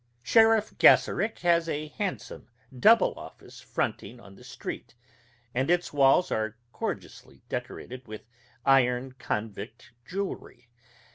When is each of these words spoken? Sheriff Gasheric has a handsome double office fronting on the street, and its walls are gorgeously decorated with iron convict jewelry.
Sheriff 0.23 0.75
Gasheric 0.79 1.37
has 1.41 1.69
a 1.69 1.89
handsome 1.89 2.49
double 2.75 3.13
office 3.19 3.59
fronting 3.61 4.19
on 4.19 4.33
the 4.33 4.43
street, 4.43 4.95
and 5.53 5.69
its 5.69 5.93
walls 5.93 6.31
are 6.31 6.57
gorgeously 6.73 7.43
decorated 7.49 8.07
with 8.07 8.25
iron 8.65 9.11
convict 9.11 9.91
jewelry. 10.03 10.69